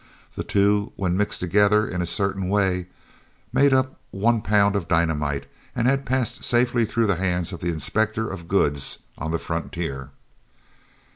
[0.33, 2.87] The two, when mixed together in a certain way,
[3.53, 7.69] made up one pound of dynamite and had passed safely through the hands of the
[7.69, 10.09] inspector of goods on the frontier.